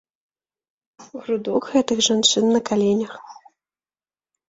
Грудок 1.19 1.63
гэтых 1.77 1.97
жанчын 2.09 2.45
на 2.57 2.65
каленях. 2.73 3.13